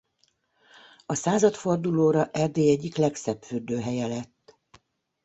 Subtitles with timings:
[1.05, 4.59] A századfordulóra Erdély egyik legszebb fürdőhelye lett.